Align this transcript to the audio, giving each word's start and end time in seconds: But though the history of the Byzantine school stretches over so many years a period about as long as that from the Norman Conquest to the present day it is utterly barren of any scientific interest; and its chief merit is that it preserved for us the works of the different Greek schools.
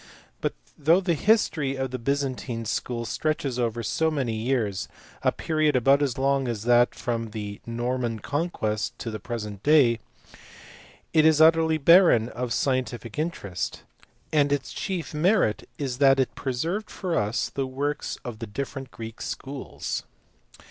But 0.41 0.55
though 0.79 0.99
the 0.99 1.13
history 1.13 1.75
of 1.75 1.91
the 1.91 1.99
Byzantine 1.99 2.65
school 2.65 3.05
stretches 3.05 3.59
over 3.59 3.83
so 3.83 4.09
many 4.09 4.33
years 4.33 4.87
a 5.21 5.31
period 5.31 5.75
about 5.75 6.01
as 6.01 6.17
long 6.17 6.47
as 6.47 6.63
that 6.63 6.95
from 6.95 7.29
the 7.29 7.61
Norman 7.67 8.17
Conquest 8.17 8.97
to 8.97 9.11
the 9.11 9.19
present 9.19 9.61
day 9.61 9.99
it 11.13 11.23
is 11.23 11.39
utterly 11.39 11.77
barren 11.77 12.29
of 12.29 12.45
any 12.49 12.49
scientific 12.49 13.19
interest; 13.19 13.83
and 14.33 14.51
its 14.51 14.73
chief 14.73 15.13
merit 15.13 15.69
is 15.77 15.99
that 15.99 16.19
it 16.19 16.33
preserved 16.33 16.89
for 16.89 17.15
us 17.15 17.49
the 17.51 17.67
works 17.67 18.17
of 18.25 18.39
the 18.39 18.47
different 18.47 18.89
Greek 18.89 19.21
schools. 19.21 20.01